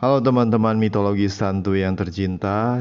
[0.00, 2.80] Halo teman-teman mitologi santu yang tercinta,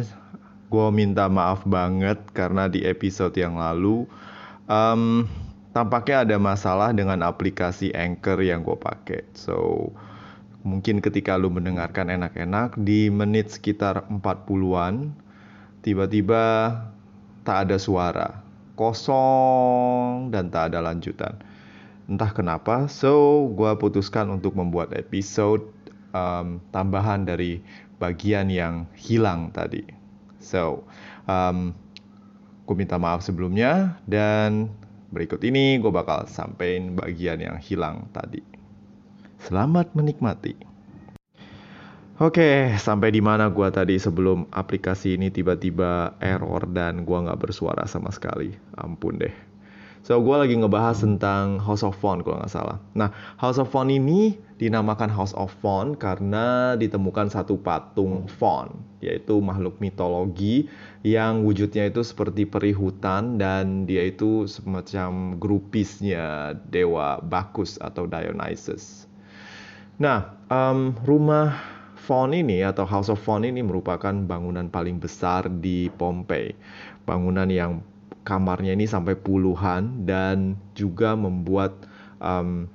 [0.71, 4.07] gue minta maaf banget karena di episode yang lalu
[4.71, 5.27] um,
[5.75, 9.27] tampaknya ada masalah dengan aplikasi Anchor yang gue pakai.
[9.35, 9.91] So
[10.63, 15.11] mungkin ketika lu mendengarkan enak-enak di menit sekitar 40-an
[15.83, 16.71] tiba-tiba
[17.43, 18.39] tak ada suara,
[18.79, 21.35] kosong dan tak ada lanjutan.
[22.07, 25.67] Entah kenapa, so gue putuskan untuk membuat episode
[26.13, 27.61] um, tambahan dari
[27.99, 29.83] bagian yang hilang tadi.
[30.39, 30.87] So,
[31.27, 31.75] um,
[32.63, 34.71] gue minta maaf sebelumnya dan
[35.09, 38.41] berikut ini gue bakal sampein bagian yang hilang tadi.
[39.41, 40.69] Selamat menikmati.
[42.19, 47.87] Oke, sampai di mana gue tadi sebelum aplikasi ini tiba-tiba error dan gue nggak bersuara
[47.87, 48.51] sama sekali.
[48.75, 49.31] Ampun deh.
[50.03, 52.83] So, gue lagi ngebahas tentang House of Fun kalau nggak salah.
[52.91, 59.39] Nah, House of Fun ini dinamakan House of Fun karena ditemukan satu patung Fun, yaitu
[59.39, 60.67] makhluk mitologi
[61.01, 69.07] yang wujudnya itu seperti peri hutan dan dia itu semacam grupisnya dewa Bacchus atau Dionysus.
[69.95, 71.55] Nah, um, rumah
[71.95, 76.51] Faun ini atau House of Faun ini merupakan bangunan paling besar di Pompei.
[77.07, 77.79] Bangunan yang
[78.27, 81.87] kamarnya ini sampai puluhan dan juga membuat
[82.19, 82.67] um,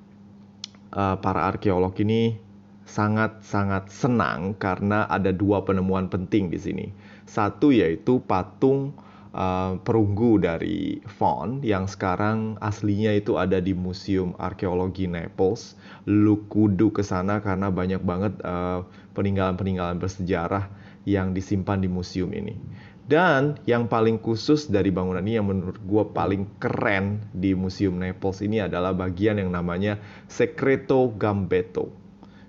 [0.95, 2.39] uh, para arkeolog ini
[2.84, 6.86] sangat-sangat senang karena ada dua penemuan penting di sini.
[7.27, 8.95] Satu yaitu patung
[9.34, 15.75] uh, perunggu dari Faun yang sekarang aslinya itu ada di Museum Arkeologi Naples.
[16.06, 18.86] Lu kudu ke sana karena banyak banget uh,
[19.19, 20.70] peninggalan-peninggalan bersejarah
[21.05, 22.56] yang disimpan di museum ini.
[23.05, 28.41] Dan yang paling khusus dari bangunan ini yang menurut gue paling keren di Museum Naples
[28.41, 31.93] ini adalah bagian yang namanya Secreto Gambetto.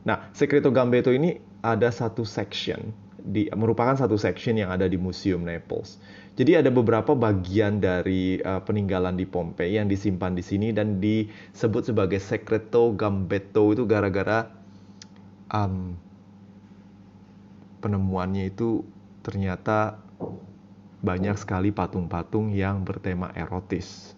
[0.07, 5.43] Nah, Secreto Gambetto ini ada satu section, di, merupakan satu section yang ada di Museum
[5.43, 5.99] Naples.
[6.39, 11.91] Jadi ada beberapa bagian dari uh, peninggalan di Pompei yang disimpan di sini dan disebut
[11.91, 14.47] sebagai Secreto Gambetto itu gara-gara
[15.51, 15.95] um,
[17.83, 18.83] penemuannya itu
[19.25, 19.97] ternyata
[21.01, 24.13] banyak sekali patung-patung yang bertema erotis.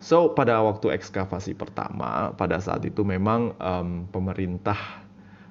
[0.00, 4.76] So pada waktu ekskavasi pertama, pada saat itu memang um, pemerintah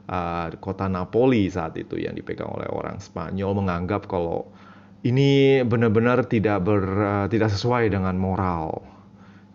[0.09, 4.45] uh, kota Napoli saat itu yang dipegang oleh orang Spanyol menganggap kalau
[5.01, 8.81] ini benar-benar tidak ber, uh, tidak sesuai dengan moral.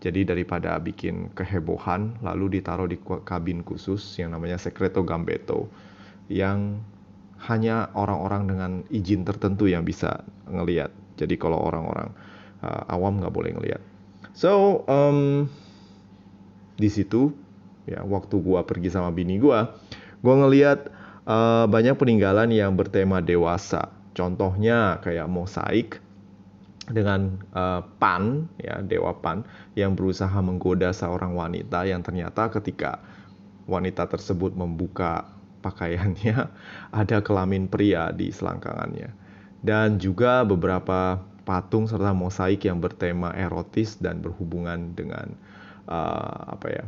[0.00, 2.96] Jadi daripada bikin kehebohan, lalu ditaruh di
[3.28, 5.68] kabin khusus yang namanya Secreto Gambetto,
[6.32, 6.80] yang
[7.48, 10.92] hanya orang-orang dengan izin tertentu yang bisa ngelihat.
[11.16, 12.12] Jadi kalau orang-orang
[12.60, 13.82] uh, awam nggak boleh ngelihat.
[14.36, 15.48] So um,
[16.76, 17.32] di situ
[17.88, 19.72] ya waktu gua pergi sama bini gua,
[20.20, 20.92] gua ngelihat
[21.24, 23.88] uh, banyak peninggalan yang bertema dewasa.
[24.12, 26.02] Contohnya kayak mosaik
[26.90, 29.46] dengan uh, Pan ya dewa Pan
[29.78, 33.00] yang berusaha menggoda seorang wanita yang ternyata ketika
[33.70, 36.36] wanita tersebut membuka pakaiannya
[37.00, 39.12] ada kelamin pria di selangkangannya.
[39.60, 45.36] Dan juga beberapa patung serta mosaik yang bertema erotis dan berhubungan dengan
[45.88, 46.84] uh, apa ya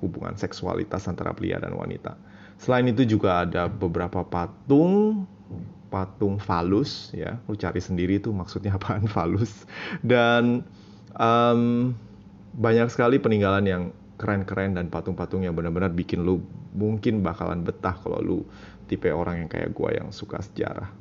[0.00, 2.16] hubungan seksualitas antara pria dan wanita.
[2.56, 5.24] Selain itu juga ada beberapa patung
[5.90, 9.66] patung falus ya, lu cari sendiri tuh maksudnya apaan falus
[10.06, 10.62] dan
[11.18, 11.92] um,
[12.54, 13.82] banyak sekali peninggalan yang
[14.20, 16.44] keren-keren dan patung-patung yang benar-benar bikin lu
[16.76, 18.38] mungkin bakalan betah kalau lu
[18.84, 20.92] tipe orang yang kayak gua yang suka sejarah.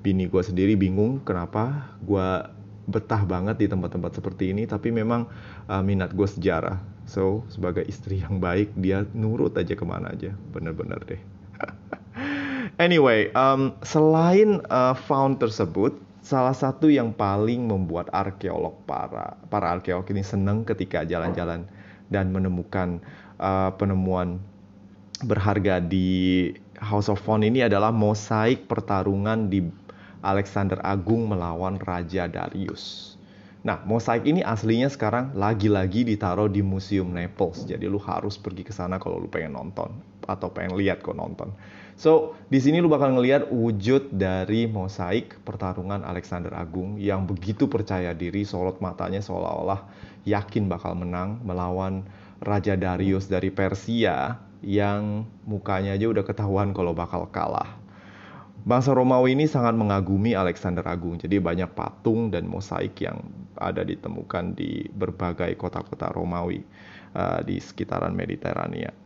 [0.00, 2.26] Bini gue sendiri bingung kenapa gue
[2.90, 5.28] betah banget di tempat-tempat seperti ini tapi memang
[5.70, 6.80] uh, minat gue sejarah.
[7.06, 10.32] So sebagai istri yang baik dia nurut aja ke mana aja.
[10.50, 11.22] Bener-bener deh.
[12.80, 20.06] Anyway um, selain uh, found tersebut salah satu yang paling membuat arkeolog para para arkeolog
[20.14, 21.66] ini seneng ketika jalan-jalan
[22.12, 23.00] dan menemukan
[23.40, 24.38] uh, penemuan
[25.24, 26.50] berharga di
[26.82, 29.64] House of Fun ini adalah mosaik pertarungan di
[30.22, 33.14] Alexander Agung melawan Raja Darius.
[33.62, 37.62] Nah, mosaik ini aslinya sekarang lagi-lagi ditaruh di Museum Naples.
[37.62, 39.94] Jadi lu harus pergi ke sana kalau lu pengen nonton
[40.26, 41.54] atau pengen lihat kok nonton.
[41.92, 48.16] So, di sini lu bakal ngelihat wujud dari mosaik pertarungan Alexander Agung yang begitu percaya
[48.16, 49.84] diri, sorot matanya seolah-olah
[50.24, 52.06] yakin bakal menang melawan
[52.42, 57.82] Raja Darius dari Persia yang mukanya aja udah ketahuan kalau bakal kalah.
[58.62, 63.18] Bangsa Romawi ini sangat mengagumi Alexander Agung, jadi banyak patung dan mosaik yang
[63.58, 66.62] ada ditemukan di berbagai kota-kota Romawi
[67.18, 69.01] uh, di sekitaran Mediterania.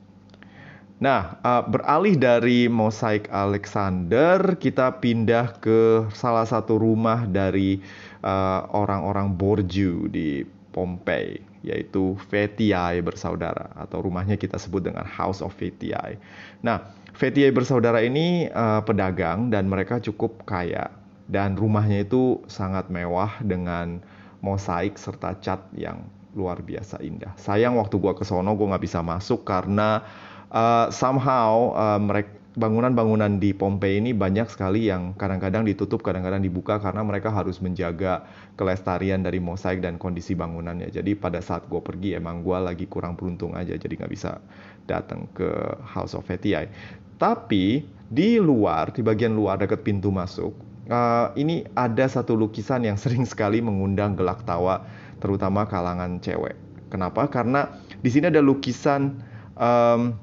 [0.97, 7.85] Nah, uh, beralih dari mosaik Alexander, kita pindah ke salah satu rumah dari
[8.25, 10.41] uh, orang-orang Borju di
[10.73, 16.17] Pompei, yaitu Vetiae bersaudara, atau rumahnya kita sebut dengan House of Vetiae.
[16.65, 20.89] Nah, Vetiae bersaudara ini uh, pedagang dan mereka cukup kaya,
[21.29, 24.01] dan rumahnya itu sangat mewah dengan
[24.41, 27.33] mosaik serta cat yang luar biasa indah.
[27.41, 30.05] Sayang waktu gua ke sono gua nggak bisa masuk karena
[30.51, 36.81] uh, somehow uh, mereka bangunan-bangunan di Pompei ini banyak sekali yang kadang-kadang ditutup, kadang-kadang dibuka
[36.81, 38.25] karena mereka harus menjaga
[38.57, 40.89] kelestarian dari mosaik dan kondisi bangunannya.
[40.89, 44.41] Jadi pada saat gue pergi emang gue lagi kurang beruntung aja, jadi nggak bisa
[44.89, 45.53] datang ke
[45.85, 46.73] House of Vetiae.
[47.21, 50.57] Tapi di luar, di bagian luar dekat pintu masuk,
[50.89, 54.81] uh, ini ada satu lukisan yang sering sekali mengundang gelak tawa,
[55.21, 56.57] terutama kalangan cewek.
[56.89, 57.29] Kenapa?
[57.29, 57.69] Karena
[58.01, 59.21] di sini ada lukisan
[59.61, 60.17] um,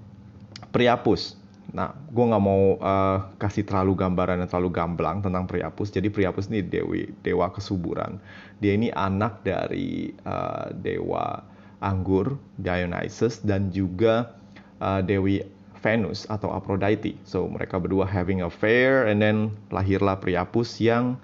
[0.73, 1.37] Priapus.
[1.71, 5.93] Nah, gue nggak mau uh, kasih terlalu gambaran yang terlalu gamblang tentang Priapus.
[5.93, 8.19] Jadi Priapus ini dewi, dewa kesuburan.
[8.59, 11.45] Dia ini anak dari uh, dewa
[11.79, 14.33] anggur Dionysus dan juga
[14.81, 15.45] uh, dewi
[15.83, 17.19] Venus atau Aphrodite.
[17.27, 21.19] So mereka berdua having affair and then lahirlah Priapus yang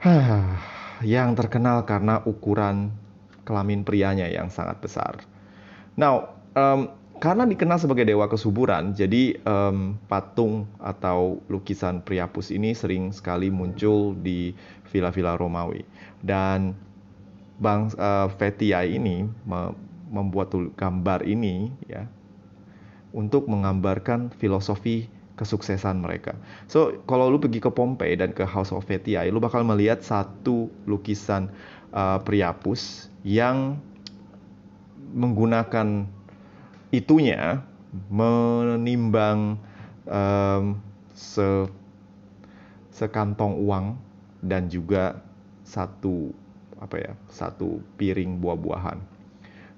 [1.04, 2.90] yang terkenal karena ukuran
[3.44, 5.20] kelamin prianya yang sangat besar.
[5.98, 13.14] Now, um, karena dikenal sebagai dewa kesuburan, jadi um, patung atau lukisan Priapus ini sering
[13.14, 14.50] sekali muncul di
[14.90, 15.86] villa-villa Romawi.
[16.18, 16.74] Dan
[17.62, 19.70] Bang uh, Vetiai ini me
[20.10, 22.04] membuat gambar ini ya
[23.14, 25.06] untuk menggambarkan filosofi
[25.38, 26.34] kesuksesan mereka.
[26.66, 30.68] So, kalau lu pergi ke Pompei dan ke House of Vetiai, lu bakal melihat satu
[30.90, 31.48] lukisan
[31.94, 33.78] uh, Priapus yang
[35.14, 36.10] menggunakan
[36.92, 37.64] itunya
[38.12, 39.56] menimbang
[40.06, 40.78] um,
[41.16, 41.66] se
[42.92, 43.96] sekantong uang
[44.44, 45.16] dan juga
[45.64, 46.30] satu
[46.76, 48.98] apa ya satu piring buah-buahan.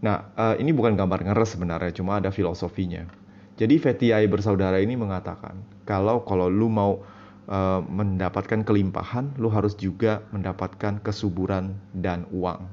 [0.02, 3.06] Nah uh, ini bukan gambar ngeres sebenarnya, cuma ada filosofinya.
[3.54, 5.54] Jadi Vetiai bersaudara ini mengatakan
[5.86, 6.98] kalau kalau lu mau
[7.46, 12.66] uh, mendapatkan kelimpahan, lu harus juga mendapatkan kesuburan dan uang.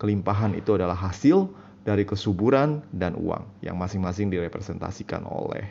[0.00, 1.50] Kelimpahan itu adalah hasil
[1.88, 5.64] dari kesuburan dan uang yang masing-masing direpresentasikan oleh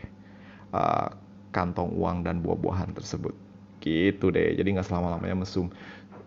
[0.73, 1.13] uh,
[1.53, 3.37] kantong uang dan buah-buahan tersebut.
[3.77, 5.69] Gitu deh, jadi nggak selama-lamanya mesum.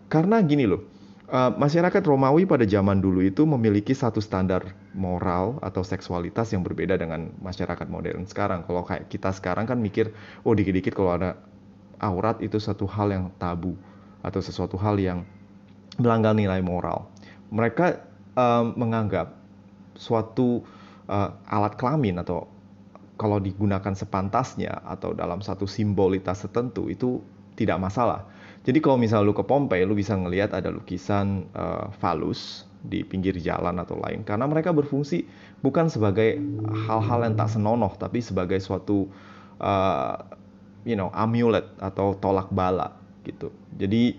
[0.07, 0.87] Karena gini loh,
[1.27, 4.63] uh, masyarakat Romawi pada zaman dulu itu memiliki satu standar
[4.95, 8.63] moral atau seksualitas yang berbeda dengan masyarakat modern sekarang.
[8.63, 10.15] Kalau kayak kita sekarang kan mikir,
[10.47, 11.35] oh dikit-dikit kalau ada
[11.99, 13.75] aurat itu satu hal yang tabu
[14.23, 15.27] atau sesuatu hal yang
[15.99, 17.11] melanggar nilai moral.
[17.51, 17.99] Mereka
[18.39, 19.40] um, menganggap
[19.95, 20.63] suatu
[21.07, 22.47] uh, alat kelamin atau
[23.19, 27.21] kalau digunakan sepantasnya atau dalam satu simbolitas tertentu itu
[27.53, 28.25] tidak masalah.
[28.65, 33.37] Jadi kalau misalnya lu ke Pompei, lu bisa ngelihat ada lukisan uh, falus di pinggir
[33.37, 35.29] jalan atau lain karena mereka berfungsi
[35.61, 36.41] bukan sebagai
[36.89, 39.05] hal-hal yang tak senonoh tapi sebagai suatu
[39.61, 40.17] uh,
[40.81, 43.53] you know amulet atau tolak bala gitu.
[43.77, 44.17] Jadi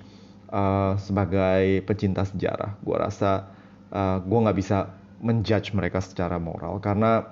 [0.55, 3.51] uh, sebagai pecinta sejarah, gua rasa
[3.91, 7.23] uh, gua nggak bisa menjudge mereka secara moral karena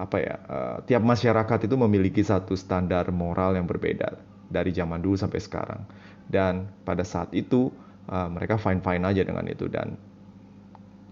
[0.00, 4.16] apa ya uh, tiap masyarakat itu memiliki satu standar moral yang berbeda
[4.48, 5.84] dari zaman dulu sampai sekarang
[6.32, 7.68] dan pada saat itu
[8.08, 10.00] uh, mereka fine fine aja dengan itu dan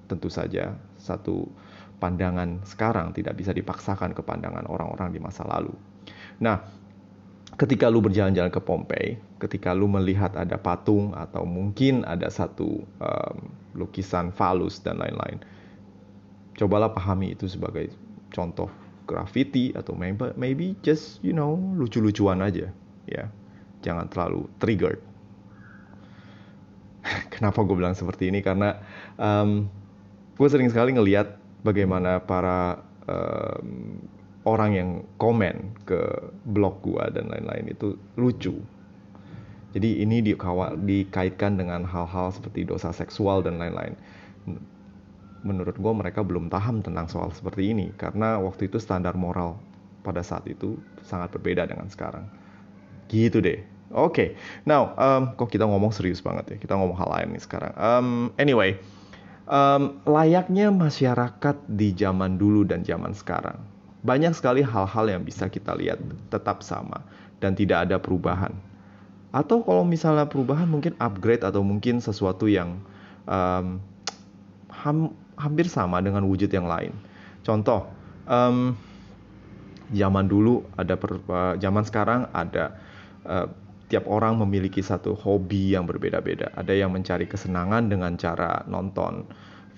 [0.09, 1.45] tentu saja satu
[2.01, 5.75] pandangan sekarang tidak bisa dipaksakan ke pandangan orang-orang di masa lalu.
[6.39, 6.63] Nah,
[7.59, 13.37] ketika lu berjalan-jalan ke Pompei, ketika lu melihat ada patung atau mungkin ada satu um,
[13.75, 15.43] lukisan falus dan lain-lain,
[16.59, 17.95] cobalah pahami itu sebagai
[18.35, 18.67] contoh
[19.09, 22.69] graffiti atau maybe, maybe just you know lucu-lucuan aja
[23.07, 23.31] ya.
[23.81, 24.99] Jangan terlalu triggered.
[27.33, 28.43] Kenapa gue bilang seperti ini?
[28.43, 28.75] Karena
[29.15, 29.71] um,
[30.35, 34.03] gue sering sekali ngelihat bagaimana para um,
[34.43, 34.91] orang yang
[35.23, 36.01] komen ke
[36.51, 38.59] blog gue dan lain-lain itu lucu.
[39.79, 43.95] Jadi ini dikaitkan dengan hal-hal seperti dosa seksual dan lain-lain
[45.47, 49.59] menurut gue mereka belum paham tentang soal seperti ini karena waktu itu standar moral
[50.03, 52.27] pada saat itu sangat berbeda dengan sekarang.
[53.11, 53.61] Gitu deh.
[53.89, 54.29] Oke, okay.
[54.69, 56.57] now um, kok kita ngomong serius banget ya?
[56.61, 57.73] Kita ngomong hal lain nih sekarang.
[57.73, 58.77] Um, anyway,
[59.49, 63.57] um, layaknya masyarakat di zaman dulu dan zaman sekarang,
[64.05, 65.97] banyak sekali hal-hal yang bisa kita lihat
[66.29, 67.01] tetap sama
[67.41, 68.53] dan tidak ada perubahan.
[69.33, 72.85] Atau kalau misalnya perubahan mungkin upgrade atau mungkin sesuatu yang
[73.25, 73.81] um,
[74.69, 76.93] ham, hampir sama dengan wujud yang lain.
[77.47, 77.87] Contoh,
[78.27, 78.75] um,
[79.95, 82.77] zaman dulu ada per, uh, zaman sekarang ada
[83.25, 83.47] uh,
[83.89, 86.53] tiap orang memiliki satu hobi yang berbeda-beda.
[86.53, 89.25] Ada yang mencari kesenangan dengan cara nonton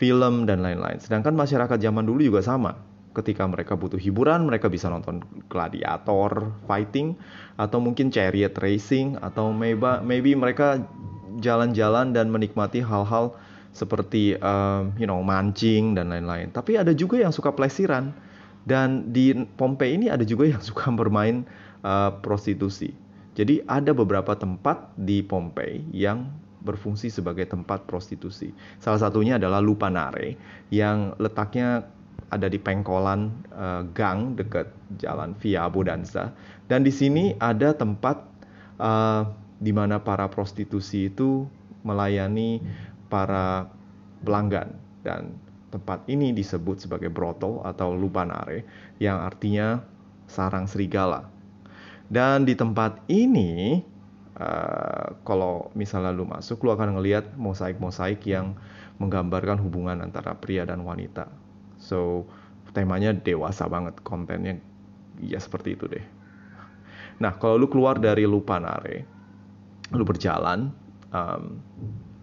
[0.01, 0.99] film dan lain-lain.
[0.99, 2.75] Sedangkan masyarakat zaman dulu juga sama.
[3.11, 7.19] Ketika mereka butuh hiburan, mereka bisa nonton gladiator fighting
[7.59, 10.79] atau mungkin chariot racing atau maybe, maybe mereka
[11.43, 13.35] jalan-jalan dan menikmati hal-hal
[13.71, 16.51] seperti um, you know mancing dan lain-lain.
[16.51, 18.11] Tapi ada juga yang suka pelesiran
[18.67, 21.47] dan di Pompei ini ada juga yang suka bermain
[21.83, 22.93] uh, prostitusi.
[23.39, 26.29] Jadi ada beberapa tempat di Pompei yang
[26.61, 28.53] berfungsi sebagai tempat prostitusi.
[28.83, 30.37] Salah satunya adalah Lupanare
[30.69, 31.89] yang letaknya
[32.31, 36.31] ada di pengkolan uh, gang dekat jalan Via Abodanza
[36.71, 38.23] dan di sini ada tempat
[38.79, 39.27] uh,
[39.59, 41.49] di mana para prostitusi itu
[41.83, 42.63] melayani
[43.11, 43.69] para
[44.23, 45.35] pelanggan dan
[45.71, 48.67] tempat ini disebut sebagai brothel atau lupanare
[49.03, 49.83] yang artinya
[50.27, 51.27] sarang serigala.
[52.11, 53.79] Dan di tempat ini
[54.35, 58.59] uh, kalau misalnya lu masuk lu akan ngelihat mosaik-mosaik yang
[58.99, 61.31] menggambarkan hubungan antara pria dan wanita.
[61.79, 62.27] So
[62.75, 64.59] temanya dewasa banget kontennya
[65.23, 66.05] ya seperti itu deh.
[67.23, 69.05] Nah kalau lu keluar dari Lupanare,
[69.93, 70.73] lu berjalan,
[71.13, 71.61] um,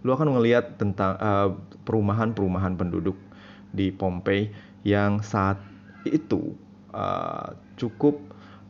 [0.02, 1.54] lu akan melihat tentang uh,
[1.88, 3.18] perumahan-perumahan penduduk
[3.74, 4.50] di Pompei
[4.86, 5.58] yang saat
[6.06, 6.54] itu
[6.94, 8.18] uh, cukup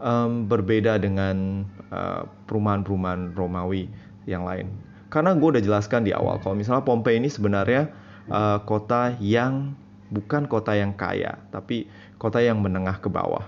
[0.00, 3.90] um, berbeda dengan uh, perumahan-perumahan Romawi
[4.24, 4.70] yang lain.
[5.08, 7.88] Karena gue udah jelaskan di awal, kalau misalnya Pompei ini sebenarnya
[8.28, 9.72] uh, kota yang
[10.12, 11.88] bukan kota yang kaya, tapi
[12.20, 13.44] kota yang menengah ke bawah.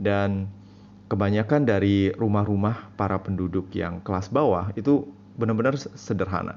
[0.00, 0.48] Dan
[1.12, 5.04] kebanyakan dari rumah-rumah para penduduk yang kelas bawah itu
[5.36, 6.56] benar-benar sederhana.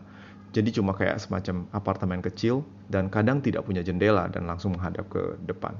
[0.55, 5.35] Jadi cuma kayak semacam apartemen kecil dan kadang tidak punya jendela dan langsung menghadap ke
[5.43, 5.75] depan.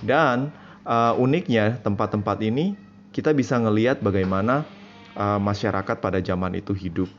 [0.00, 0.54] Dan
[0.86, 2.78] uh, uniknya tempat-tempat ini
[3.10, 4.62] kita bisa ngelihat bagaimana
[5.18, 7.10] uh, masyarakat pada zaman itu hidup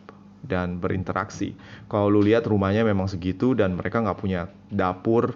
[0.46, 1.52] dan berinteraksi.
[1.92, 5.36] Kalau lu lihat rumahnya memang segitu dan mereka nggak punya dapur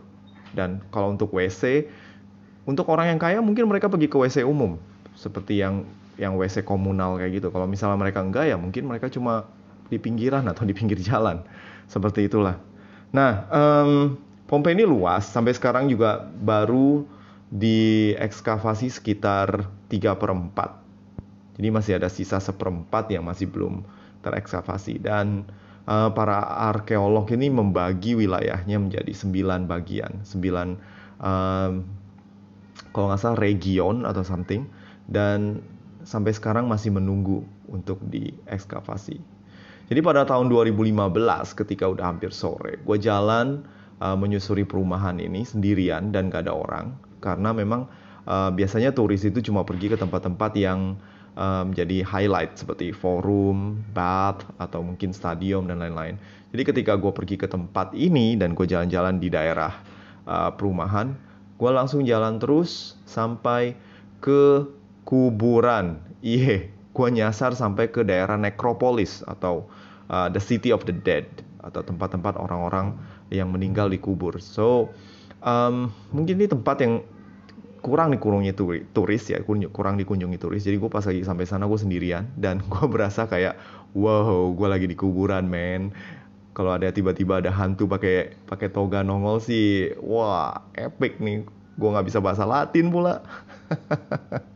[0.55, 1.89] dan kalau untuk WC
[2.63, 4.79] untuk orang yang kaya mungkin mereka pergi ke WC umum
[5.19, 5.83] seperti yang
[6.15, 7.47] yang WC komunal kayak gitu.
[7.51, 9.50] Kalau misalnya mereka enggak ya mungkin mereka cuma
[9.87, 11.43] di pinggiran atau di pinggir jalan.
[11.87, 12.59] Seperti itulah.
[13.13, 17.07] Nah, um, Pompei ini luas, sampai sekarang juga baru
[17.49, 21.57] diekskavasi sekitar 3 per 4.
[21.57, 23.81] Jadi masih ada sisa seperempat yang masih belum
[24.21, 25.01] terekskavasi.
[25.01, 25.49] Dan
[25.89, 30.21] uh, para arkeolog ini membagi wilayahnya menjadi 9 bagian.
[30.21, 30.29] 9,
[31.17, 31.73] um,
[32.93, 34.69] kalau nggak salah region atau something.
[35.09, 35.65] Dan
[36.05, 39.32] sampai sekarang masih menunggu untuk diekskavasi.
[39.91, 43.67] Jadi pada tahun 2015 ketika udah hampir sore, gue jalan
[43.99, 47.87] uh, menyusuri perumahan ini sendirian dan gak ada orang karena memang
[48.27, 50.99] uh, biasanya turis itu cuma pergi ke tempat-tempat yang
[51.39, 56.19] um, jadi highlight seperti forum, bath atau mungkin stadium dan lain-lain.
[56.53, 59.73] Jadi ketika gue pergi ke tempat ini dan gue jalan-jalan di daerah
[60.27, 61.15] uh, perumahan,
[61.57, 63.73] gue langsung jalan terus sampai
[64.19, 64.67] ke
[65.07, 65.97] kuburan.
[66.23, 69.65] Iya, gue nyasar sampai ke daerah nekropolis atau
[70.13, 71.25] uh, the city of the dead
[71.65, 72.93] atau tempat-tempat orang-orang
[73.33, 74.38] yang meninggal dikubur.
[74.38, 74.93] So
[75.41, 77.01] um, mungkin ini tempat yang
[77.83, 78.55] kurang dikunjungi
[78.95, 80.63] turis ya, kurang dikunjungi turis.
[80.63, 83.57] Jadi gue pas lagi sampai sana gue sendirian dan gue berasa kayak
[83.97, 85.91] wow, gue lagi di kuburan, men.
[86.53, 91.41] Kalau ada tiba-tiba ada hantu pakai pakai toga nongol sih, wah epic nih.
[91.73, 93.25] Gue nggak bisa bahasa Latin pula.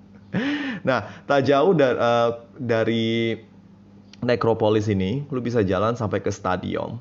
[0.87, 3.35] nah, tak jauh da uh, dari
[4.23, 6.97] nekropolis ini, lu bisa jalan sampai ke stadion.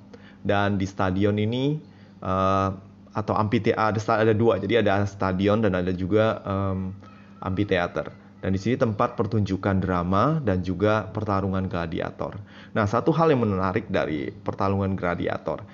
[0.47, 1.78] Dan di stadion ini
[2.23, 2.71] uh,
[3.16, 6.93] atau amphitheater ada, ada dua, jadi ada stadion dan ada juga um,
[7.40, 8.12] amphitheater.
[8.45, 12.37] Dan di sini tempat pertunjukan drama dan juga pertarungan gladiator.
[12.76, 15.64] Nah, satu hal yang menarik dari pertarungan gladiator,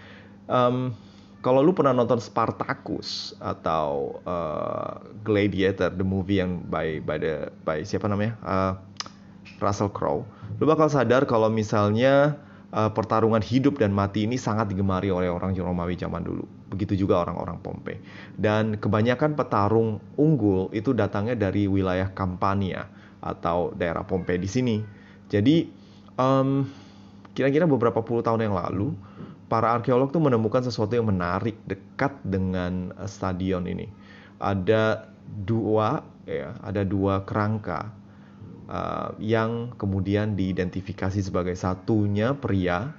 [0.47, 0.95] um,
[1.43, 7.83] kalau lu pernah nonton Spartacus atau uh, Gladiator, the movie yang by by the by
[7.83, 8.73] siapa namanya uh,
[9.59, 10.23] Russell Crowe,
[10.59, 12.39] lu bakal sadar kalau misalnya
[12.71, 16.47] uh, pertarungan hidup dan mati ini sangat digemari oleh orang Romawi zaman dulu.
[16.73, 18.01] Begitu juga orang-orang Pompei.
[18.33, 22.89] Dan kebanyakan petarung unggul itu datangnya dari wilayah Campania
[23.21, 24.81] atau daerah Pompei di sini.
[25.29, 25.69] Jadi
[26.17, 26.65] um,
[27.37, 28.97] kira-kira beberapa puluh tahun yang lalu
[29.53, 33.85] para arkeolog tuh menemukan sesuatu yang menarik dekat dengan eh, stadion ini.
[34.41, 35.13] Ada
[35.45, 37.93] dua ya, ada dua kerangka
[38.67, 42.91] uh, yang kemudian diidentifikasi sebagai satunya pria,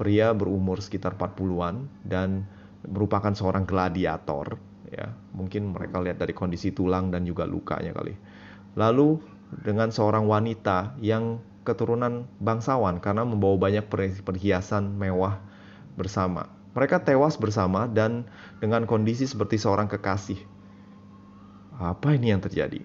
[0.00, 2.48] pria berumur sekitar 40-an dan
[2.88, 4.56] merupakan seorang gladiator
[4.88, 5.12] ya.
[5.36, 8.16] Mungkin mereka lihat dari kondisi tulang dan juga lukanya kali.
[8.80, 9.20] Lalu
[9.60, 11.36] dengan seorang wanita yang
[11.68, 13.84] keturunan bangsawan karena membawa banyak
[14.24, 15.36] perhiasan mewah
[15.98, 16.46] bersama.
[16.78, 18.30] Mereka tewas bersama dan
[18.62, 20.38] dengan kondisi seperti seorang kekasih.
[21.74, 22.78] Apa ini yang terjadi?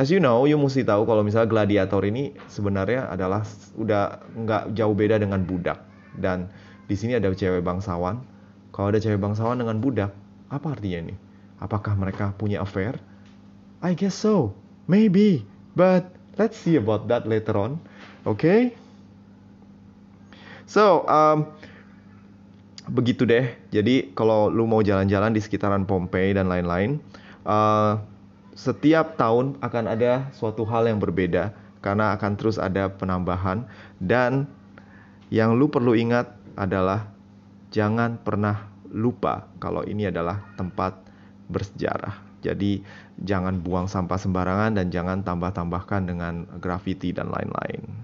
[0.00, 3.44] As you know, you mesti tahu kalau misalnya gladiator ini sebenarnya adalah
[3.76, 5.84] udah nggak jauh beda dengan budak.
[6.16, 6.48] Dan
[6.88, 8.24] di sini ada cewek bangsawan.
[8.72, 10.10] Kalau ada cewek bangsawan dengan budak,
[10.48, 11.14] apa artinya ini?
[11.60, 12.96] Apakah mereka punya affair?
[13.84, 14.56] I guess so.
[14.88, 15.44] Maybe.
[15.76, 16.08] But
[16.40, 17.78] let's see about that later on.
[18.24, 18.74] Okay?
[20.72, 21.52] So, um,
[22.88, 23.52] begitu deh.
[23.68, 26.96] Jadi kalau lu mau jalan-jalan di sekitaran Pompei dan lain-lain,
[27.44, 28.00] uh,
[28.56, 31.52] setiap tahun akan ada suatu hal yang berbeda
[31.84, 33.68] karena akan terus ada penambahan
[34.00, 34.48] dan
[35.28, 37.04] yang lu perlu ingat adalah
[37.68, 40.96] jangan pernah lupa kalau ini adalah tempat
[41.52, 42.16] bersejarah.
[42.40, 42.80] Jadi
[43.20, 48.01] jangan buang sampah sembarangan dan jangan tambah-tambahkan dengan graffiti dan lain-lain.